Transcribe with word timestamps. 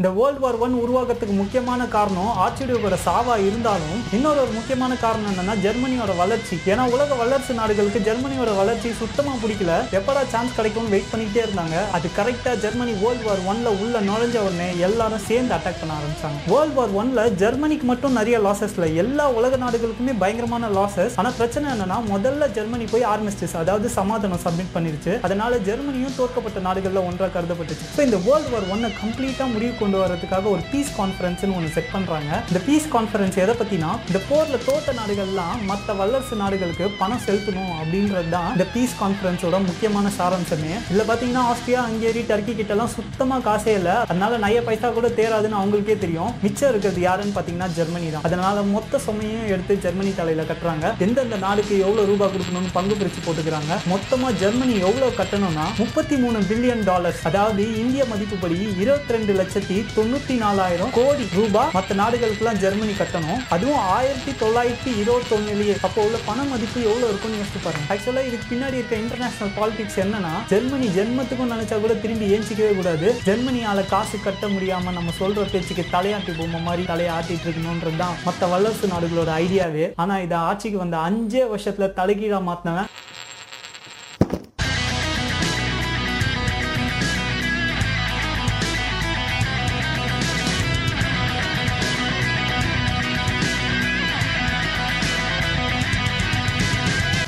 இந்த 0.00 0.10
world 0.18 0.40
war 0.42 0.58
one 0.64 0.74
உருவாகிறதுக்கு 0.82 1.34
முக்கியமான 1.40 1.86
காரணம் 1.94 2.28
ஆர்ச்சிடியோட 2.42 2.96
சாவா 3.06 3.34
இருந்தாலும் 3.46 3.98
இன்னொரு 4.16 4.38
ஒரு 4.44 4.52
முக்கியமான 4.58 4.92
காரணம் 5.02 5.28
என்னன்னா 5.32 5.54
ஜெர்மனியோட 5.64 6.12
வளர்ச்சி. 6.20 6.56
ஏன்னா 6.72 6.84
உலக 6.94 7.16
வல்லரசு 7.18 7.54
நாடுகளுக்கு 7.58 8.00
ஜெர்மனியோட 8.06 8.52
வளர்ச்சி 8.60 8.90
சுத்தமா 9.00 9.32
பிடிக்கல. 9.42 9.72
எப்படா 9.98 10.22
சான்ஸ் 10.34 10.54
கிடைக்கும்னு 10.58 10.92
வெயிட் 10.94 11.10
பண்ணிக்கிட்டே 11.10 11.42
இருந்தாங்க. 11.46 11.82
அது 11.96 12.06
கரெக்டா 12.18 12.54
ஜெர்மனி 12.62 12.94
வேர்ல்டு 13.02 13.26
வார் 13.26 13.42
ஒன்ல 13.50 13.74
உள்ள 13.82 14.00
நுழைஞ்ச 14.08 14.38
உடனே 14.46 14.68
எல்லாரும் 14.88 15.22
சேர்ந்து 15.26 15.54
அட்டாக் 15.56 15.78
பண்ண 15.82 15.98
ஆரம்பிச்சாங்க. 15.98 16.40
வேர்ல்டு 16.54 16.74
வார் 16.78 16.94
ஒன்ல 17.00 17.26
ஜெர்மனிக்கு 17.42 17.88
மட்டும் 17.92 18.16
நிறைய 18.20 18.38
லாசஸ்ல 18.46 18.88
எல்லா 19.04 19.26
உலக 19.40 19.60
நாடுகளுக்குமே 19.64 20.14
பயங்கரமான 20.24 20.72
லாசஸ் 20.78 21.20
ஆனா 21.22 21.32
பிரச்சனை 21.42 21.68
என்னன்னா 21.74 22.00
முதல்ல 22.14 22.50
ஜெர்மனி 22.60 22.88
போய் 22.94 23.06
ஆர்மிஸ்டிஸ் 23.12 23.56
அதாவது 23.64 23.92
சமாதானம் 23.98 24.42
சப்மிட் 24.46 24.74
பண்ணிருச்சு. 24.78 25.12
அதனால 25.28 25.60
ஜெர்மனியும் 25.68 26.16
தோற்கப்பட்ட 26.22 26.64
நாடுகள்ல 26.70 27.04
ஒன்றா 27.12 27.30
கருதப்பட்டுச்சு. 27.36 27.86
இந்த 28.08 28.20
வேர்ல்டு 28.30 28.52
வார் 28.56 28.70
ஒன்னை 28.74 28.92
கம்ப்ளீட்டா 29.04 29.52
முடிவு 29.54 29.88
கொண்டு 29.90 30.02
வரதுக்காக 30.02 30.46
ஒரு 30.54 30.62
பீஸ் 30.72 30.90
கான்ஃபரன்ஸ்னு 30.98 31.54
ஒன்று 31.58 31.68
செட் 31.76 31.88
பண்ணுறாங்க 31.94 32.30
இந்த 32.50 32.60
பீஸ் 32.66 32.84
கான்ஃபரன்ஸ் 32.92 33.36
எதை 33.44 33.54
பற்றினா 33.60 33.88
இந்த 34.10 34.18
போரில் 34.26 34.60
தோட்ட 34.66 34.92
நாடுகள்லாம் 34.98 35.62
மற்ற 35.70 35.94
வல்லரசு 36.00 36.36
நாடுகளுக்கு 36.42 36.84
பணம் 37.00 37.22
செலுத்தணும் 37.24 37.72
அப்படின்றது 37.78 38.30
தான் 38.34 38.50
இந்த 38.56 38.66
பீஸ் 38.74 38.94
கான்ஃபரன்ஸோட 39.00 39.58
முக்கியமான 39.68 40.10
சாராம்சமே. 40.18 40.74
இதில் 40.90 41.06
பார்த்தீங்கன்னா 41.08 41.42
ஆஸ்திரியா 41.52 41.80
ஹங்கேரி 41.86 42.22
டர்க்கி 42.28 42.52
கிட்டலாம் 42.60 42.92
சுத்தமாக 42.96 43.44
காசே 43.48 43.74
இல்லை. 43.80 43.96
அதனால 44.12 44.38
நிறைய 44.44 44.60
பைசா 44.68 44.90
கூட 44.98 45.10
தேராதுன்னு 45.18 45.58
அவங்களுக்கே 45.60 45.96
தெரியும். 46.04 46.30
மிச்சம் 46.44 46.70
இருக்கிறது 46.72 47.02
யாருன்னு 47.06 47.34
பார்த்தீங்கன்னா 47.38 47.70
ஜெர்மனி 47.78 48.10
தான். 48.14 48.24
அதனால 48.30 48.62
மொத்த 48.76 49.00
சுமையும் 49.06 49.50
எடுத்து 49.54 49.76
ஜெர்மனி 49.86 50.14
தலையில் 50.20 50.48
கட்டுறாங்க. 50.52 50.94
எந்தெந்த 51.08 51.38
நாடுக்கு 51.46 51.74
எவ்வளோ 51.86 52.06
ரூபாய் 52.12 52.32
கொடுக்கணும்னு 52.36 52.72
பங்கு 52.78 53.00
பிரித்து 53.02 53.22
போட்டுக்கிறாங்க. 53.26 53.80
மொத்தமாக 53.94 54.32
ஜெர்மனி 54.44 54.76
எவ்வளோ 54.86 55.10
கட்டணும்னா 55.20 55.66
முப்பத்தி 55.82 56.18
மூணு 56.24 56.40
பில்லியன் 56.52 56.86
டாலர்ஸ் 56.92 57.26
அதாவது 57.30 57.66
இந்திய 57.84 58.02
மதிப்புப்படி 58.14 58.60
இருபத்தி 58.84 59.14
ரெண்டு 59.18 59.32
லட்சத்தி 59.42 59.76
தொண்ணூத்தி 59.96 60.34
நாலாயிரம் 60.44 60.92
கோடி 60.98 61.24
ரூபாய் 61.38 61.72
மற்ற 61.76 61.94
நாடுகளுக்கெல்லாம் 62.02 62.60
ஜெர்மனி 62.64 62.94
கட்டணும். 63.00 63.40
அதுவும் 63.56 63.82
ஆயிரத்தி 63.96 64.32
தொள்ளாயிரத்தி 64.42 64.92
இருபத்தொன்னுலயே 65.02 65.74
அப்போ 65.88 66.00
உள்ள 66.06 66.18
பண 66.28 66.38
மதிப்பு 66.52 66.78
எவ்வளவு 66.88 67.10
இருக்கும்னு 67.12 67.40
யோசிச்சு 67.40 67.62
பாருங்க. 67.64 67.86
ஆக்சுவலா 67.94 68.24
இதுக்கு 68.28 68.48
பின்னாடி 68.52 68.78
இருக்க 68.80 68.96
இன்டர்நேஷனல் 69.04 69.54
பாலிடிக்ஸ் 69.58 69.98
என்னன்னா 70.04 70.32
ஜெர்மனி 70.52 70.88
ஜென்மத்துக்கும் 70.98 71.52
நினைச்சா 71.54 71.78
கூட 71.84 71.94
திரும்பி 72.04 72.32
ஏஞ்சிக்கவே 72.36 72.72
கூடாது. 72.80 73.08
ஜெர்மனியால 73.28 73.86
காசு 73.94 74.18
கட்ட 74.26 74.46
முடியாம 74.56 74.92
நம்ம 74.98 75.16
சொல்ற 75.20 75.48
பேச்சுக்கு 75.52 75.86
தலையாட்டி 75.96 76.34
பொம்மை 76.40 76.62
மாதிரி 76.68 76.84
தலையாட்டிட்டு 76.92 77.46
இருக்கணும்ன்றது 77.48 78.00
தான் 78.04 78.16
மற்ற 78.26 78.46
வல்லரசு 78.54 78.92
நாடுகளோட 78.94 79.30
ஐடியாவே 79.44 79.86
ஆனா 80.04 80.16
இதை 80.26 80.38
ஆட்சிக்கு 80.48 80.78
வந்த 80.84 80.96
அஞ்சே 81.08 81.44
வருஷத்துல 81.52 81.88
தலைகீழா 82.00 82.40
மாத்தினவன் 82.48 82.90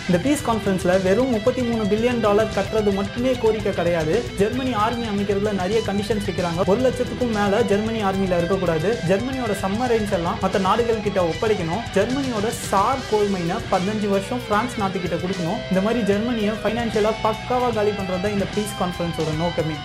இந்த 0.09 0.19
பீஸ் 0.23 0.43
கான்ஃபரன்ஸில் 0.47 1.03
வெறும் 1.05 1.31
முப்பத்தி 1.35 1.63
மூணு 1.67 1.83
பில்லியன் 1.91 2.21
டாலர் 2.25 2.55
கட்டுறது 2.57 2.91
மட்டுமே 2.97 3.33
கோரிக்கை 3.43 3.73
கிடையாது. 3.79 4.15
ஜெர்மனி 4.41 4.73
ஆர்மி 4.85 5.05
அமைக்கிறதுல 5.11 5.53
நிறைய 5.61 5.81
கண்டிஷன்ஸ் 5.89 6.27
வைக்கிறாங்க. 6.29 6.67
ஒரு 6.73 6.81
லட்சத்துக்கும் 6.87 7.35
மேல 7.37 7.61
ஜெர்மனி 7.71 8.01
ஆர்மியில் 8.09 8.37
இருக்கக்கூடாது. 8.39 8.89
ஜெர்மனியோட 9.11 9.55
சம்மரைன்ஸ் 9.63 10.15
எல்லாம் 10.19 10.41
மற்ற 10.45 10.59
நாடுகள் 10.67 11.05
கிட்ட 11.07 11.21
ஒப்படைக்கணும். 11.31 11.83
ஜெர்மனியோட 11.97 12.51
சார் 12.71 13.07
கோல் 13.11 13.33
மைனை 13.35 13.59
பதினஞ்சு 13.73 14.11
வருஷம் 14.15 14.43
பிரான்ஸ் 14.49 14.77
நாட்டுக்கிட்ட 14.83 15.19
கொடுக்கணும். 15.25 15.61
இந்த 15.71 15.83
மாதிரி 15.87 16.03
ஜெர்மனியை 16.13 16.55
ஃபைனான்ஷியலாக 16.65 17.23
பக்காவா 17.27 17.71
காலி 17.79 17.95
பண்றது 18.01 18.23
தான் 18.27 18.37
இந்த 18.39 18.49
பீஸ் 18.57 18.79
கான்ஃபரன்ஸோட 18.83 19.33
நோக்கமே. 19.45 19.79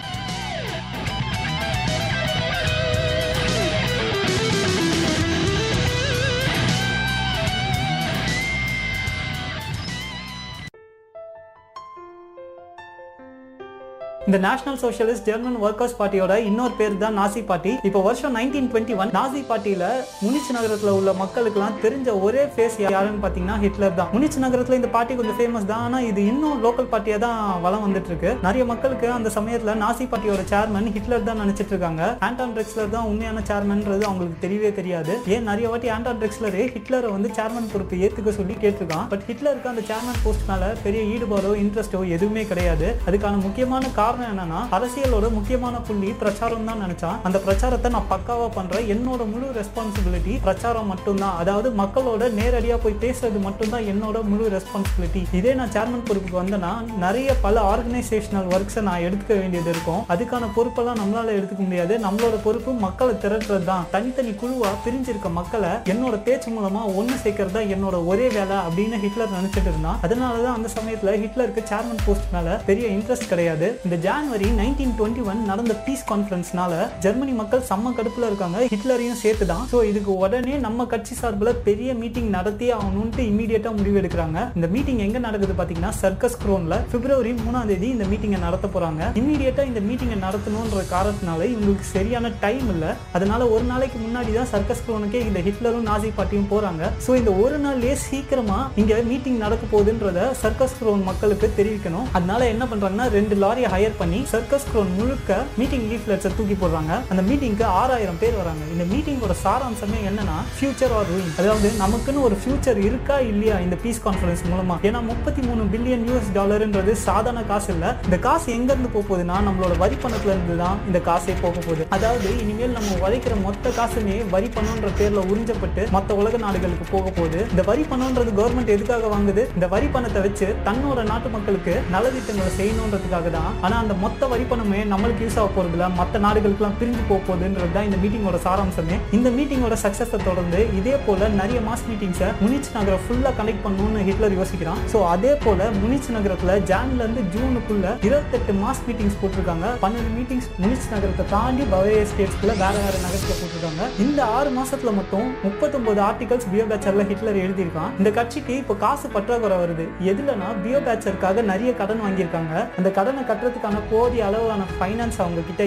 இந்த 14.30 14.38
நேஷனல் 14.45 14.80
சோஷியலிஸ்ட் 14.82 15.27
ஜெர்மன் 15.30 15.58
ஒர்க்கர்ஸ் 15.65 15.93
பார்ட்டியோட 15.99 16.33
இன்னொரு 16.48 16.73
பேர் 16.80 16.95
தான் 17.04 17.14
நாசி 17.20 17.42
பார்ட்டி 17.49 17.71
இப்போ 17.88 17.99
வருஷம் 18.08 18.33
நைன்டீன் 18.38 18.65
டுவெண்ட்டி 18.71 18.95
ஒன் 19.02 19.14
நாசி 19.17 19.42
பார்ட்டியில 19.52 19.83
முனிச் 20.23 20.49
நகரத்துல 20.55 20.93
உள்ள 20.98 21.11
மக்களுக்கெல்லாம் 21.21 21.77
தெரிஞ்ச 21.83 22.15
ஒரே 22.26 22.43
ஃபேஸ் 22.54 22.76
யாருன்னு 22.93 23.21
பாத்தீங்கன்னா 23.26 23.55
ஹிட்லர் 23.61 23.95
தான். 23.99 24.10
முனிச் 24.15 24.38
நகரத்துல 24.45 24.77
இந்த 24.80 24.89
பார்ட்டி 24.95 25.15
கொஞ்சம் 25.20 25.38
ஃபேமஸ் 25.38 25.67
தான். 25.70 25.83
ஆனா 25.86 26.02
இது 26.10 26.23
இன்னும் 26.32 26.58
லோக்கல் 26.65 26.89
பார்ட்டியா 26.95 27.20
தான் 27.26 27.39
வளம் 27.65 27.86
வந்துட்டு 27.86 28.11
இருக்கு 28.11 28.33
நிறைய 28.48 28.65
மக்களுக்கு 28.71 29.08
அந்த 29.20 29.32
சமயத்துல 29.38 29.76
நாசி 29.83 30.08
பார்ட்டியோட 30.11 30.44
சேர்மன் 30.52 30.92
ஹிட்லர் 30.98 31.26
தான் 31.30 31.42
நினைச்சிட்டு 31.44 31.73
இருக்காங்க. 31.76 32.09
ஆண்டான் 32.30 32.54
ட்ரெக்ஸ்லர் 32.58 32.92
தான் 32.98 33.08
உண்மையான 33.11 33.45
சேர்மன்ன்றது 33.52 34.05
அவங்களுக்கு 34.09 34.44
தெரியவே 34.45 34.73
தெரியாது. 34.82 35.15
ஏன் 35.38 35.49
நிறைய 35.52 35.70
வாட்டி 35.73 35.94
ஆண்டான் 35.95 36.21
ட்ரெக்ஸ்லரே 36.23 36.67
ஹிட்லரை 36.76 37.11
வந்து 37.15 37.32
சேர்மன் 37.39 37.71
பொறுப்பு 37.76 38.02
ஏத்துக்க 38.04 38.36
சொல்லி 38.42 38.58
கேட்டிருக்கான். 38.65 39.08
பட் 39.14 39.26
ஹிட்லருக்கு 39.30 39.73
அந்த 39.73 39.86
சேர்மன் 39.94 40.21
போஸ்ட் 40.27 40.48
மேல 40.52 40.73
பெரிய 40.86 41.04
ஈடுபாடோ 41.15 41.55
இன்ட்ரெஸ்டோ 41.64 42.04
எதுவுமே 42.17 42.45
கிடையாது. 42.54 42.89
அதுக்கான 43.08 43.44
முக்கியமான 43.48 43.86
காரணம் 44.02 44.15
என்னன்னா 44.26 44.60
அரசியலோட 44.78 45.26
முக்கியமான 45.38 45.76
புள்ளி 45.88 46.10
பிரச்சாரம் 46.22 46.67
தான் 46.70 46.82
நினைச்சான் 46.86 47.17
அந்த 47.28 47.38
பிரச்சாரத்தை 47.45 47.92
நான் 47.95 48.10
பக்காவா 48.14 48.48
பண்றேன் 48.58 48.88
என்னோட 48.94 49.22
முழு 49.33 49.48
ரெஸ்பான்சிபிலிட்டி 49.60 50.33
பிரச்சாரம் 50.45 50.89
மட்டும்தான். 50.94 51.36
அதாவது 51.42 51.70
மக்களோட 51.82 52.30
நேரடியா 52.39 52.77
போய் 52.83 53.02
பேசுறது 53.04 53.39
மட்டும்தான் 53.48 53.88
என்னோட 53.92 54.17
முழு 54.32 54.45
ரெஸ்பான்சிபிலிட்டி 54.56 55.23
இதே 55.39 55.54
நான் 55.60 55.73
சேர்மன் 55.76 56.06
பொறுப்புக்கு 56.10 56.39
வந்தேன்னா 56.42 56.72
நிறைய 57.06 57.30
பல 57.45 57.56
ஆர்கனைசேஷனல் 57.73 58.50
ஒர்க்ஸை 58.56 58.83
நான் 58.89 59.06
எடுத்துக்க 59.08 59.36
வேண்டியது 59.42 59.70
இருக்கும். 59.76 60.02
அதுக்கான 60.16 60.50
பொறுப்பெல்லாம் 60.58 61.02
நம்மளால 61.02 61.36
எடுத்துக்க 61.38 61.61
முடியாது. 61.67 61.94
நம்மளோட 62.06 62.36
பொறுப்பு 62.45 62.73
மக்களை 62.86 63.14
திரட்டுறது 63.23 63.66
தான். 63.72 63.86
தனித்தனி 63.95 64.33
குழுவா 64.42 64.72
பிரிஞ்சிருக்க 64.86 65.32
மக்களை 65.39 65.72
என்னோட 65.94 66.16
பேச்சு 66.27 66.52
மூலமா 66.58 66.82
ஒன்று 67.00 67.17
சேர்க்கறது 67.23 67.56
தான் 67.58 67.72
என்னோட 67.76 68.00
ஒரே 68.11 68.27
வேலை 68.38 68.58
அப்படின்னு 68.67 69.02
ஹிட்லர் 69.06 69.36
நினைச்சிட்டு 69.38 69.70
இருந்தான். 69.73 70.00
அதனாலதான் 70.08 70.58
அந்த 70.58 70.70
சமயத்துல 70.77 71.16
ஹிட்லருக்கு 71.23 71.64
சேர்மன் 71.72 72.04
போஸ்ட் 72.06 72.32
மேல 72.36 72.58
பெரிய 72.70 72.88
இன்ட்ரெஸ்ட் 72.98 73.32
கிடையாது. 73.33 73.67
இந்த 73.86 73.96
ஜான்வரி 74.05 74.47
நைன்டீன் 74.59 74.93
டுவெண்ட்டி 74.97 75.21
ஒன் 75.31 75.39
நடந்த 75.49 75.73
பீஸ் 75.85 76.03
கான்ஃபரன்ஸ்னால 76.09 76.73
ஜெர்மனி 77.03 77.33
மக்கள் 77.39 77.63
செம்ம 77.69 77.91
கடுப்புல 77.97 78.27
இருக்காங்க. 78.30 78.58
ஹிட்லரையும் 78.73 79.19
சேர்த்து 79.21 79.45
தான் 79.52 79.63
ஸோ 79.71 79.77
இதுக்கு 79.89 80.11
உடனே 80.23 80.55
நம்ம 80.65 80.85
கட்சி 80.93 81.13
சார்பில் 81.19 81.52
பெரிய 81.67 81.89
மீட்டிங் 82.02 82.30
நடத்தியே 82.37 82.73
ஆகணும்ட்டு 82.77 83.21
இமீடியட்டா 83.31 83.71
முடிவு 83.80 83.99
எடுக்கிறாங்க. 84.02 84.37
இந்த 84.58 84.67
மீட்டிங் 84.75 85.02
எங்க 85.05 85.19
நடக்குது 85.27 85.55
பாத்தீங்கன்னா 85.59 85.91
சர்க்கஸ் 86.02 86.37
குரோன்ல 86.43 86.77
பிப்ரவரி 86.93 87.31
மூணாம் 87.45 87.69
தேதி 87.71 87.89
இந்த 87.95 88.08
மீட்டிங்கை 88.11 88.41
நடத்த 88.45 88.69
போறாங்க. 88.75 89.03
இமீடியட்டா 89.21 89.65
இந்த 89.71 89.83
மீட்டிங்கை 89.87 90.17
நடத்தணுன்ற 90.25 90.83
காரணத்தினால 90.93 91.39
இவங்களுக்கு 91.53 91.87
சரியான 91.95 92.31
டைம் 92.45 92.67
இல்ல. 92.75 92.85
அதனால 93.19 93.41
ஒரு 93.55 93.65
நாளைக்கு 93.71 93.99
முன்னாடி 94.05 94.33
தான் 94.39 94.52
சர்க்கஸ் 94.53 94.85
குரோனுக்கே 94.87 95.23
இந்த 95.29 95.41
ஹிட்லரும் 95.47 95.87
நாசி 95.91 96.11
பாட்டியும் 96.19 96.49
போறாங்க. 96.53 96.91
ஸோ 97.08 97.14
இந்த 97.21 97.33
ஒரு 97.45 97.59
நாள்லயே 97.65 97.95
சீக்கிரமா 98.08 98.59
இங்க 98.83 99.02
மீட்டிங் 99.11 99.41
நடக்க 99.45 99.64
போகுதுன்றத 99.73 100.29
சர்க்கஸ் 100.43 100.77
குரோன் 100.81 101.08
மக்களுக்கு 101.09 101.49
தெரிவிக்கணும். 101.59 102.08
அதனால 102.17 102.41
என்ன 102.53 102.64
பண்றாங்கன்னா 102.71 103.05
ரெண்டு 103.17 103.35
லாரியை 103.43 103.69
ஹையர் 103.73 103.86
பண்ணி 103.99 104.20
சர்க்கஸ் 104.33 104.67
குரோன் 104.71 104.92
முழுக்க 104.98 105.39
மீட்டிங் 105.59 105.86
லீஃப்லெட்ஸை 105.92 106.31
தூக்கி 106.37 106.58
போடுறாங்க. 106.61 106.93
அந்த 107.11 107.21
மீட்டிங்க்கு 107.30 107.65
ஆறாயிரம் 107.81 108.20
பேர் 108.23 108.37
வராங்க. 108.42 108.64
இந்த 108.73 108.83
மீட்டிங்கோட 108.92 109.36
சாராம்சமே 109.43 109.99
என்னன்னா 110.09 110.37
ஃபியூச்சர் 110.58 110.93
ஆர் 110.98 111.08
ரூயின் 111.11 111.33
அதாவது 111.42 111.71
நமக்குன்னு 111.83 112.23
ஒரு 112.27 112.37
ஃபியூச்சர் 112.42 112.80
இருக்கா 112.87 113.20
இல்லையா 113.31 113.58
இந்த 113.65 113.77
பீஸ் 113.83 114.02
கான்ஃபரன்ஸ் 114.08 114.43
மூலமா? 114.52 114.77
ஏன்னா 114.89 115.02
முப்பத்தி 115.11 115.43
மூணு 115.47 115.64
பில்லியன் 115.73 116.05
யூஎஸ் 116.09 116.31
டாலர்ன்றது 116.39 116.95
சாதாரண 117.08 117.43
காசு 117.52 117.70
இல்ல. 117.76 117.95
இந்த 118.08 118.20
காசு 118.27 118.47
எங்க 118.58 118.70
இருந்து 118.73 118.92
போக 118.95 119.05
போகுதுன்னா 119.09 119.37
நம்மளோட 119.47 119.77
வரி 119.83 119.97
பணத்துல 120.03 120.33
இருந்து 120.36 120.58
தான் 120.64 120.77
இந்த 120.87 121.02
காசே 121.09 121.36
போக 121.42 121.55
போகுது. 121.59 121.86
அதாவது 121.97 122.30
இனிமேல் 122.43 122.76
நம்ம 122.77 122.89
உழைக்கிற 123.03 123.36
மொத்த 123.45 123.70
காசுமே 123.80 124.17
வரி 124.36 124.49
பணம்ன்ற 124.58 124.92
பேர்ல 124.99 125.23
உறிஞ்சப்பட்டு 125.31 125.89
மற்ற 125.95 126.15
உலக 126.21 126.37
நாடுகளுக்கு 126.45 126.86
போக 126.92 127.05
போகுது. 127.17 127.39
இந்த 127.53 127.64
வரி 127.71 127.86
பணம்ன்றது 127.92 128.31
கவர்மெண்ட் 128.39 128.74
எதுக்காக 128.75 129.07
வாங்குது? 129.15 129.44
இந்த 129.56 129.68
வரி 129.74 129.88
பணத்தை 129.95 130.21
வச்சு 130.27 130.47
தன்னோட 130.68 131.03
நாட்டு 131.12 131.30
மக்களுக்கு 131.36 131.74
நலத்திட்டங்களை 131.95 132.51
செய்யணுன்றதுக்காக 132.59 133.31
தான். 133.38 133.51
ஆனா 133.62 133.76
அந்த 133.83 133.95
மொத்த 134.04 134.27
வரி 134.33 134.45
பணமே 134.51 134.81
நம்மளுக்கு 134.94 135.24
யூஸ் 135.25 135.39
ஆக 135.42 135.50
போறது 135.57 135.89
மற்ற 136.00 136.19
நாடுகளுக்குலாம் 136.25 136.77
பிரிஞ்சு 136.80 137.01
போக 137.10 137.19
போகுதுன்றது 137.27 137.71
தான் 137.75 137.88
இந்த 137.88 137.98
மீட்டிங்கோட 138.04 138.38
சாராம்சமே. 138.45 138.95
இந்த 139.18 139.29
மீட்டிங்கோட 139.38 139.75
சக்சஸை 139.83 140.19
தொடர்ந்து 140.27 140.59
இதே 140.79 140.95
போல 141.06 141.27
நிறைய 141.39 141.59
மாஸ் 141.68 141.85
மீட்டிங்ஸை 141.89 142.29
முனிச் 142.44 142.69
நகரை 142.75 142.97
ஃபுல்லா 143.06 143.31
கனெக்ட் 143.39 143.63
பண்ணணும்னு 143.65 144.01
ஹிட்லர் 144.09 144.35
யோசிக்கிறான். 144.39 144.81
ஸோ 144.94 144.97
அதே 145.13 145.33
போல 145.45 145.69
முனிச் 145.81 146.09
நகரத்தில் 146.15 146.53
ஜான்ல 146.71 147.01
இருந்து 147.06 147.24
ஜூனுக்குள்ள 147.35 147.85
இருபத்தெட்டு 148.07 148.56
மாஸ் 148.63 148.83
மீட்டிங்ஸ் 148.88 149.18
போட்டிருக்காங்க. 149.21 149.68
பன்னெண்டு 149.83 150.12
மீட்டிங்ஸ் 150.18 150.50
முனிச் 150.63 150.89
நகரத்தை 150.94 151.25
தாண்டி 151.33 151.65
பவைய 151.74 152.01
ஸ்டேட்ஸ்குள்ள 152.12 152.56
வேற 152.63 152.75
வேற 152.85 152.95
நகரத்தில் 153.06 153.39
போட்டிருக்காங்க. 153.41 153.89
இந்த 154.06 154.19
ஆறு 154.38 154.51
மாசத்துல 154.59 154.94
மட்டும் 155.00 155.27
முப்பத்தொன்பது 155.45 156.01
ஆர்டிகல்ஸ் 156.09 156.50
பியோ 156.53 156.68
பேச்சர்ல 156.74 157.06
ஹிட்லர் 157.12 157.41
எழுதியிருக்கான். 157.45 157.91
இந்த 158.00 158.12
கட்சிக்கு 158.19 158.56
இப்போ 158.63 158.77
காசு 158.85 159.07
பற்றாக்குறை 159.18 159.59
வருது. 159.63 159.88
எதுலனா 160.12 160.50
பியோ 160.65 160.81
பேச்சருக்காக 160.89 161.45
நிறைய 161.51 161.71
கடன் 161.81 162.03
வாங்கியிருக்காங்க. 162.06 162.53
அந்த 162.79 162.89
கடனை 163.00 163.24
கட்டுறதுக்கு 163.31 163.66
அதுக்கான 163.67 163.87
போதிய 163.91 164.21
அளவான 164.27 164.65
ஃபைனான்ஸ் 164.75 165.17
அவங்க 165.23 165.41
கிட்ட 165.47 165.63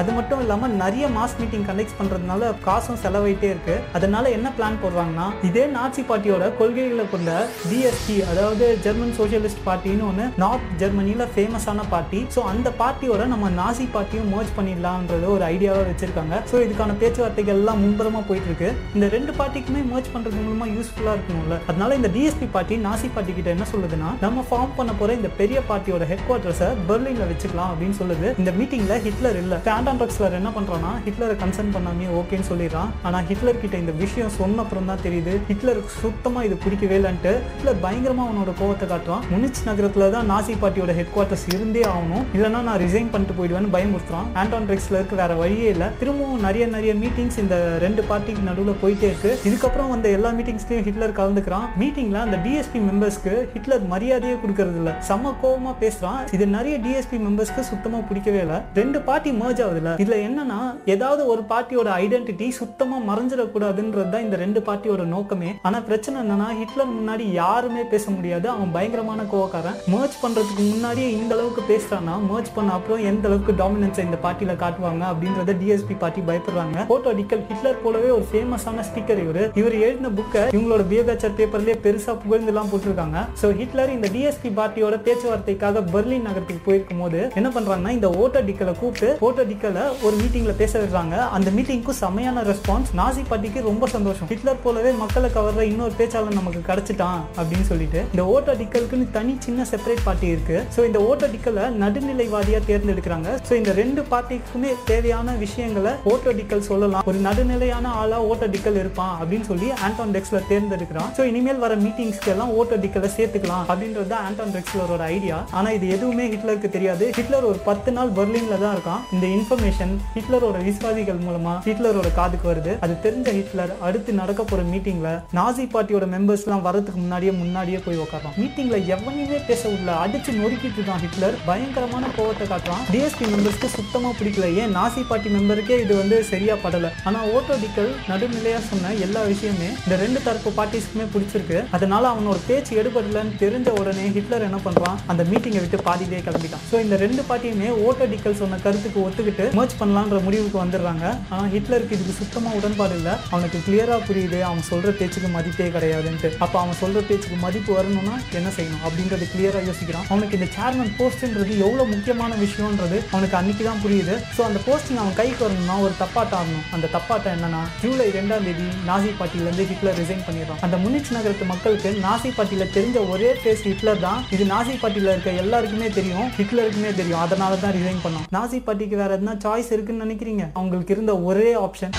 அது 0.00 0.10
மட்டும் 0.16 0.40
இல்லாமல் 0.42 0.74
நிறைய 0.82 1.04
மாஸ் 1.16 1.34
மீட்டிங் 1.40 1.66
கண்டக்ட் 1.68 1.96
பண்ணுறதுனால 1.98 2.50
காசும் 2.66 2.98
செலவாயிட்டே 3.02 3.48
இருக்கு. 3.52 3.74
அதனால 3.96 4.30
என்ன 4.36 4.48
பிளான் 4.56 4.78
போடுறாங்கன்னா 4.82 5.26
இதே 5.48 5.64
நாட்சி 5.76 6.02
பார்ட்டியோட 6.10 6.44
கொள்கைகளை 6.60 7.04
கொண்ட 7.14 7.30
டிஎஸ்டி 7.70 8.16
அதாவது 8.30 8.66
ஜெர்மன் 8.84 9.14
சோசியலிஸ்ட் 9.18 9.62
பார்ட்டின்னு 9.66 10.06
ஒன்று 10.10 10.26
நார்த் 10.42 10.70
ஜெர்மனியில் 10.82 11.24
ஃபேமஸான 11.34 11.84
பார்ட்டி 11.94 12.20
ஸோ 12.36 12.42
அந்த 12.52 12.70
பார்ட்டியோட 12.82 13.24
நம்ம 13.32 13.50
நாசி 13.60 13.86
பார்ட்டியும் 13.96 14.30
மர்ஜ் 14.34 14.54
பண்ணிடலான்றது 14.58 15.28
ஒரு 15.34 15.46
ஐடியாவாக 15.54 15.86
வச்சிருக்காங்க. 15.90 16.34
ஸோ 16.52 16.56
இதுக்கான 16.66 16.96
பேச்சுவார்த்தைகள் 17.02 17.60
எல்லாம் 17.62 17.82
முன்புறமா 17.84 18.22
போயிட்டு 18.30 18.50
இருக்கு 18.50 18.70
இந்த 18.96 19.08
ரெண்டு 19.16 19.34
பார்ட்டிக்குமே 19.40 19.82
மர்ஜ் 19.92 20.12
பண்ணுறது 20.14 20.38
மூலமாக 20.46 20.70
யூஸ்ஃபுல்லாக 20.76 21.16
இருக்கணும்ல. 21.18 21.58
அதனால 21.70 21.94
இந்த 22.00 22.10
டிஎஸ்பி 22.16 22.48
பார்ட்டி 22.56 22.80
நாசி 22.88 23.10
பார்ட்டி 23.16 23.34
கிட்ட 23.40 23.50
என்ன 23.56 23.68
சொல்லுதுன்னா 23.74 24.10
நம்ம 24.26 24.46
ஃபார்ம் 24.50 24.74
பண்ண 24.80 24.92
போகிற 25.00 25.18
இந்த 25.20 25.32
பெரிய 25.42 25.60
பார்ட்டியோட 25.70 26.04
ஹெட் 26.12 26.26
குவார்ட்டர்ஸை 26.28 26.70
பெர்லினில் 26.90 27.30
வச்சுக்கலாம் 27.34 27.70
அப்படின்னு 27.72 27.98
சொல்லுது. 28.00 28.28
இந்த 28.38 28.50
மீட்டிங்ல 28.58 29.00
ஹிட்லர் 29.06 29.38
இல்ல. 29.42 29.60
ஸ்டாண்ட் 29.64 29.92
ட்ரக்ஸ்லர் 30.00 30.38
என்ன 30.40 30.50
பண்றான்னா 30.58 30.92
ஹிட்லரை 31.06 31.36
கன்சர்ன் 31.44 31.74
பண்ணாமே 31.76 32.08
ஓகேன்னு 32.20 32.48
சொல்லிடுறான். 32.52 32.90
ஆனா 33.02 33.20
ஹிட்லர் 33.30 33.60
கிட்ட 33.60 33.76
இந்த 33.76 33.92
விஷயம் 34.04 34.32
சொன்ன 34.40 34.62
அப்புறம் 34.62 34.88
தான் 34.90 35.02
தெரியுது. 35.06 35.32
ஹிட்லருக்கு 35.48 35.92
சுத்தமா 36.02 36.42
இது 36.42 36.56
பிடிக்கவே 36.64 36.96
இல்லைன்ட்டு 36.98 37.32
ஹிட்லர் 37.56 37.80
பயங்கரமா 37.84 38.22
அவனோட 38.28 38.52
கோவத்தை 38.60 38.86
காட்டுறான் 38.92 39.22
முனிச் 39.32 39.62
நகரத்துல 39.68 40.10
தான் 40.10 40.30
நாசி 40.30 40.54
பார்ட்டியோட 40.62 40.94
ஹெட் 40.98 41.12
குவார்ட்டர்ஸ் 41.16 41.46
இருந்தே 41.54 41.82
ஆகணும். 41.92 42.24
இல்லைன்னா 42.36 42.60
நான் 42.68 42.80
ரிசைன் 42.84 43.10
பண்ணிட்டு 43.14 43.36
போயிடுவேன்னு 43.38 43.72
பயமுறுத்துறான். 43.76 44.28
ஆண்டான் 44.34 44.68
இருக்க 44.94 45.16
வேற 45.22 45.34
வழியே 45.34 45.68
இல்லை. 45.74 45.86
திரும்பவும் 45.98 46.40
நிறைய 46.40 46.66
நிறைய 46.66 46.94
மீட்டிங்ஸ் 47.02 47.38
இந்த 47.38 47.56
ரெண்டு 47.84 48.04
பார்ட்டிக்கு 48.10 48.42
நடுவில் 48.48 48.80
போயிட்டே 48.82 49.06
இருக்கு. 49.10 49.30
இதுக்கப்புறம் 49.48 49.88
வந்த 49.88 50.08
எல்லா 50.08 50.30
மீட்டிங்ஸ்லயும் 50.30 50.84
ஹிட்லர் 50.88 51.16
கலந்துக்கிறான். 51.18 51.66
மீட்டிங்ல 51.80 52.20
அந்த 52.26 52.36
டிஎஸ்பி 52.44 52.80
மெம்பர்ஸ்க்கு 52.88 53.34
ஹிட்லர் 53.54 53.84
மரியாதையே 53.92 54.36
கொடுக்கறது 54.42 54.78
இல்ல. 54.80 54.92
செம்ம 55.08 55.34
கோபமா 55.42 55.72
பேசுறான். 55.84 56.20
இது 56.32 56.46
நிறைய 56.46 56.76
டிஎஸ்பி 56.84 57.18
மெம்பர்ஸ்க்கு 57.26 57.62
சுத்தமா 57.70 57.98
பிடிக்கவே 58.08 58.40
இல்லை. 58.44 58.58
ரெண்டு 58.80 58.98
பார்ட்டி 59.08 59.30
மர்ஜ் 59.42 59.60
ஆகுதுல 59.66 59.92
இதுல 60.04 60.16
என்னன்னா 60.28 60.60
ஏதாவது 60.94 61.22
ஒரு 61.32 61.42
பார்ட்டியோட 61.52 61.88
ஐடென்டிட்டி 62.04 62.48
சுத்தமா 62.60 62.96
மறைஞ்சிடக்கூடாதுன்றது 63.10 64.08
தான் 64.14 64.24
இந்த 64.26 64.36
ரெண்டு 64.44 64.62
பார்ட்டியோட 64.68 65.04
நோக்கமே. 65.14 65.50
ஆனா 65.68 65.80
பிரச்சனை 65.88 66.16
என்னன்னா 66.24 66.48
ஹிட்லர் 66.60 66.92
முன்னாடி 66.96 67.26
யாருமே 67.40 67.84
பேச 67.92 68.04
முடியாது. 68.16 68.48
அவன் 68.54 68.72
பயங்கரமான 68.76 69.26
கோவக்காரன். 69.32 69.78
மர்ஜ் 69.94 70.18
பண்றதுக்கு 70.22 70.64
முன்னாடியே 70.72 71.08
இந்த 71.18 71.32
அளவுக்கு 71.38 71.64
பேசுறான்னா 71.72 72.16
மர்ஜ் 72.30 72.50
பண்ண 72.56 72.72
அப்புறம் 72.78 73.04
எந்த 73.12 73.24
அளவுக்கு 73.30 73.54
டாமினன்ஸை 73.62 74.04
இந்த 74.08 74.20
பார்ட்டியில 74.26 74.56
காட்டுவாங்க 74.64 75.04
அப்படின்றத 75.12 75.56
டிஎஸ்பி 75.62 75.96
பார்ட்டி 76.04 76.26
பயப்படுறாங்க. 76.30 76.78
போட்டோ 76.92 77.10
அடிக்கல் 77.14 77.44
ஹிட்லர் 77.50 77.82
போலவே 77.84 78.10
ஒரு 78.18 78.26
ஃபேமஸான 78.32 78.86
ஸ்பீக்கர் 78.90 79.22
இவர். 79.24 79.42
இவர் 79.62 79.76
எழுதின 79.84 80.12
புக்கை 80.20 80.44
இவங்களோட 80.56 80.82
பிஹேவியர் 80.92 81.36
பேப்பர்லயே 81.40 81.76
பெருசா 81.84 82.12
புகழ்ந்து 82.22 82.50
எல்லாம் 82.52 82.70
போட்டிருக்காங்க. 82.72 83.18
ஸோ 83.40 83.46
ஹிட்லர் 83.60 83.94
இந்த 83.96 84.08
டிஎஸ்பி 84.14 84.50
பார்ட்டியோட 84.58 84.96
பேச்சுவார்த்தைக்காக 85.06 85.82
பெர்லின் 85.92 86.26
நகரத்துக்கு 86.28 86.62
போயிருக்கும் 86.66 87.02
போது 87.02 87.13
என்ன 87.38 87.48
பண்றாங்கன்னா 87.56 87.92
இந்த 87.98 88.08
ஓட்ட 88.22 88.42
டிக்கலை 88.48 88.74
கூப்பிட்டு 88.80 89.08
ஓட்டோ 89.26 89.44
டிக்கலை 89.50 89.84
ஒரு 90.06 90.14
மீட்டிங்ல 90.20 90.54
பேச 90.62 90.72
விடுறாங்க 90.82 91.16
அந்த 91.36 91.48
மீட்டிங்க்கு 91.56 91.94
செமையான 92.02 92.44
ரெஸ்பான்ஸ் 92.50 92.90
நாசி 93.00 93.24
பார்ட்டிக்கு 93.30 93.60
ரொம்ப 93.70 93.84
சந்தோஷம். 93.94 94.28
ஹிட்லர் 94.32 94.62
போலவே 94.64 94.92
மக்களை 95.02 95.30
கவர்ற 95.36 95.64
இன்னொரு 95.72 95.94
பேச்சாளர் 96.00 96.38
நமக்கு 96.40 96.60
கிடைச்சிட்டான் 96.68 97.20
அப்படின்னு 97.38 97.66
சொல்லிட்டு 97.70 98.00
இந்த 98.12 98.24
ஓட்ட 98.34 98.54
டிக்கலுக்குன்னு 98.60 99.08
தனி 99.16 99.34
சின்ன 99.46 99.66
செப்பரேட் 99.72 100.04
பார்ட்டி 100.08 100.28
இருக்கு. 100.34 100.56
ஸோ 100.76 100.80
இந்த 100.88 101.00
ஓட்டோ 101.10 101.28
டிக்கலை 101.34 101.66
நடுநிலைவாதியா 101.82 102.60
தேர்ந்தெடுக்கிறாங்க. 102.70 103.30
ஸோ 103.48 103.52
இந்த 103.60 103.72
ரெண்டு 103.80 104.02
பார்ட்டிக்குமே 104.12 104.72
தேவையான 104.90 105.36
விஷயங்களை 105.44 105.92
ஓட்ட 106.12 106.34
டிக்கல் 106.40 106.66
சொல்லலாம். 106.70 107.04
ஒரு 107.12 107.20
நடுநிலையான 107.28 107.92
ஆளா 108.02 108.18
ஓட்டோ 108.30 108.48
டிக்கல் 108.54 108.80
இருப்பான் 108.82 109.14
அப்படின்னு 109.20 109.48
சொல்லி 109.50 109.70
ஆண்டான் 109.86 110.14
டெக்ஸ்லர் 110.16 110.48
தேர்ந்தெடுக்கிறான். 110.52 111.10
ஸோ 111.18 111.22
இனிமேல் 111.30 111.62
வர 111.64 111.74
மீட்டிங்ஸ்க்கு 111.84 112.32
எல்லாம் 112.34 112.52
ஓட்டோ 112.60 112.78
டிக்கலை 112.84 113.10
சேர்த்துக்கலாம் 113.16 113.64
அப்படின்றது 113.70 114.08
தான் 114.12 114.24
ஆண்டான் 114.28 114.54
டெக்ஸ்லரோட 114.56 115.02
ஐடியா 115.16 115.38
ஆனா 115.58 115.68
இது 115.78 115.86
எதுவுமே 115.96 116.26
ஹிட்லருக்கு 116.34 116.70
தெரியாது. 116.76 117.03
ஹிட்லர் 117.16 117.46
ஒரு 117.50 117.58
பத்து 117.68 117.90
நாள் 117.96 118.10
பெர்லின்ல 118.18 118.56
தான் 118.64 118.74
இருக்கான். 118.76 119.02
இந்த 119.14 119.26
இன்ஃபர்மேஷன் 119.36 119.92
ஹிட்லரோட 120.16 120.58
விசுவாசிகள் 120.68 121.20
மூலமா 121.26 121.54
ஹிட்லரோட 121.68 122.08
காதுக்கு 122.18 122.46
வருது. 122.50 122.72
அது 122.84 122.94
தெரிஞ்ச 123.06 123.28
ஹிட்லர் 123.38 123.72
அடுத்து 123.86 124.12
நடக்க 124.20 124.42
போற 124.50 124.62
மீட்டிங்ல 124.72 125.10
நாசி 125.38 125.66
பார்ட்டியோட 125.74 126.06
மெம்பர்ஸ் 126.14 126.44
எல்லாம் 126.46 126.64
வரதுக்கு 126.68 127.00
முன்னாடியே 127.04 127.34
முன்னாடியே 127.42 127.80
போய் 127.86 128.02
உட்காரான் 128.04 128.36
மீட்டிங்ல 128.42 128.78
எவனையுமே 128.96 129.40
பேச 129.50 129.62
உள்ள 129.74 129.90
அடிச்சு 130.04 130.30
நொறுக்கிட்டு 130.40 130.78
இருக்கான் 130.78 131.02
ஹிட்லர். 131.04 131.36
பயங்கரமான 131.48 132.04
கோவத்தை 132.18 132.46
காட்டுறான். 132.52 132.82
டிஎஸ்பி 132.92 133.26
மெம்பர்ஸ்க்கு 133.34 133.70
சுத்தமா 133.76 134.10
பிடிக்கல. 134.20 134.48
ஏன் 134.62 134.74
நாசி 134.78 135.04
பார்ட்டி 135.10 135.30
மெம்பருக்கே 135.36 135.78
இது 135.84 135.94
வந்து 136.02 136.18
சரியா 136.32 136.56
படல? 136.64 136.90
ஆனா 137.10 137.20
ஓட்டோ 137.34 137.56
டிக்கல் 137.64 137.90
நடுநிலையா 138.10 138.60
சொன்ன 138.70 138.92
எல்லா 139.06 139.22
விஷயமே 139.32 139.68
இந்த 139.84 139.96
ரெண்டு 140.04 140.20
தரப்பு 140.26 140.52
பார்ட்டிஸ்க்குமே 140.58 141.06
பிடிச்சிருக்கு. 141.14 141.58
அதனால 141.78 142.04
அவனோட 142.14 142.38
பேச்சு 142.48 142.72
எடுபடலன்னு 142.82 143.38
தெரிஞ்ச 143.44 143.68
உடனே 143.80 144.06
ஹிட்லர் 144.16 144.46
என்ன 144.48 144.60
பண்றான்? 144.66 144.98
அந்த 145.12 145.22
மீட்டிங்கை 145.30 145.62
விட்டு 145.64 145.80
பாதியிலே 145.88 146.22
கிளம்பிட்டான். 146.28 146.64
ஸோ 146.70 146.76
இந்த 146.84 146.93
ரெண்டு 147.02 147.22
பார்ட்டியுமே 147.28 147.68
ஓட்டோ 147.86 148.06
டிக்கல் 148.12 148.38
சொன்ன 148.40 148.58
கருத்துக்கு 148.64 148.98
ஒத்துக்கிட்டு 149.06 149.44
மர்ச் 149.58 149.76
பண்ணலான்ற 149.80 150.18
முடிவுக்கு 150.26 150.58
வந்துடுறாங்க. 150.62 151.04
ஆனால் 151.34 151.50
ஹிட்லருக்கு 151.54 151.96
இதுக்கு 151.96 152.14
சுத்தமாக 152.20 152.58
உடன்பாடு 152.58 152.96
இல்லை. 152.98 153.14
அவனுக்கு 153.32 153.58
கிளியராக 153.66 154.00
புரியுது. 154.08 154.38
அவன் 154.48 154.64
சொல்கிற 154.70 154.92
பேச்சுக்கு 155.00 155.30
மதிப்பே 155.36 155.68
கிடையாதுன்ட்டு. 155.76 156.30
அப்போ 156.46 156.56
அவன் 156.62 156.78
சொல்கிற 156.82 157.02
பேச்சுக்கு 157.10 157.38
மதிப்பு 157.46 157.70
வரணும்னா 157.78 158.16
என்ன 158.40 158.52
செய்யணும் 158.56 158.84
அப்படின்றது 158.86 159.26
கிளியராக 159.34 159.64
யோசிக்கிறான். 159.70 160.06
அவனுக்கு 160.12 160.38
இந்த 160.38 160.48
சேர்மன் 160.56 160.92
போஸ்ட்ன்றது 161.00 161.52
எவ்வளோ 161.66 161.86
முக்கியமான 161.94 162.32
விஷயம்ன்றது 162.44 162.98
அவனுக்கு 163.14 163.38
அன்னைக்கு 163.40 163.66
தான் 163.68 163.82
புரியுது. 163.84 164.16
ஸோ 164.36 164.42
அந்த 164.48 164.60
போஸ்டிங் 164.68 165.00
அவன் 165.02 165.18
கைக்கு 165.20 165.42
வரணும்னா 165.46 165.78
ஒரு 165.86 165.94
தப்பாட்டம் 166.02 166.40
ஆகணும். 166.40 166.66
அந்த 166.76 166.86
தப்பாட்டம் 166.96 167.34
என்னன்னா 167.36 167.62
ஜூலை 167.82 168.08
ரெண்டாம் 168.18 168.46
தேதி 168.48 168.66
நாசி 168.90 169.12
பார்ட்டியிலேருந்து 169.20 169.68
ஹிட்லர் 169.70 169.98
ரிசைன் 170.02 170.24
பண்ணிடுறான். 170.28 170.60
அந்த 170.66 170.76
முனிச் 170.84 171.12
நகரத்து 171.16 171.46
மக்களுக்கு 171.52 171.90
நாசி 172.06 172.30
பார்ட்டியில் 172.38 172.72
தெரிஞ்ச 172.76 172.98
ஒரே 173.14 173.30
பேஸ் 173.44 173.64
ஹிட்லர் 173.70 174.02
தான். 174.06 174.20
இது 174.34 174.44
நாசி 174.52 174.74
பார்ட்டியில் 174.82 175.12
இருக்க 175.14 175.30
எல்லாருக்குமே 175.44 175.88
தெரியும். 175.98 176.28
ஹிட்லருக்குமே 176.74 176.92
தெரியும். 177.00 177.22
அதனால 177.24 177.52
தான் 177.62 177.74
ரிசைன் 177.78 178.00
பண்ணோம். 178.04 178.26
நாசி 178.34 178.58
பார்ட்டிக்கு 178.66 178.96
வேற 179.00 179.10
எதுனா 179.16 179.34
சாய்ஸ் 179.44 179.70
இருக்குன்னு 179.74 180.04
நினைக்கிறீங்க? 180.06 180.44
அவங்களுக்கு 180.58 180.94
இருந்த 180.96 181.12
ஒரே 181.28 181.50
ஆப்ஷன் 181.64 181.94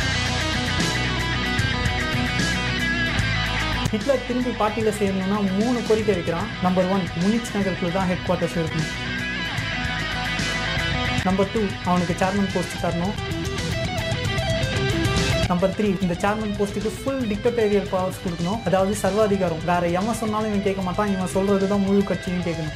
ஹிட்லர் 3.94 4.26
திரும்பி 4.28 4.52
பார்ட்டியில் 4.62 4.98
சேரணும்னா 5.00 5.38
மூணு 5.58 5.78
கோரிக்கை 5.88 6.14
வைக்கிறான். 6.18 6.48
நம்பர் 6.66 6.90
ஒன் 6.96 7.06
முனிச் 7.22 7.52
நகரத்தில் 7.56 7.96
தான் 7.98 8.08
ஹெட் 8.10 8.26
குவார்ட்டர்ஸ் 8.28 8.58
இருக்கணும். 8.62 8.92
நம்பர் 11.28 11.52
டூ 11.54 11.62
அவனுக்கு 11.90 12.16
சேர்மன் 12.22 12.52
போஸ்ட் 12.56 12.82
தரணும். 12.84 13.16
நம்பர் 15.52 15.74
த்ரீ 15.78 15.90
இந்த 16.06 16.16
சேர்மன் 16.24 16.56
போஸ்ட்டுக்கு 16.60 16.92
ஃபுல் 16.98 17.24
டிக்டட்டோரியல் 17.32 17.90
பவர்ஸ் 17.94 18.22
கொடுக்கணும். 18.26 18.60
அதாவது 18.68 18.94
சர்வாதிகாரம். 19.06 19.64
வேற 19.72 19.84
எவன் 20.00 20.20
சொன்னாலும் 20.24 20.52
இவன் 20.52 20.68
கேட்க 20.68 20.84
மாட்டான். 20.90 21.14
இவன் 21.16 21.34
சொல்றது 21.38 21.72
தான் 21.74 21.86
முழு 21.88 22.04
கட்சியும் 22.12 22.46
கேட்கணும். 22.50 22.76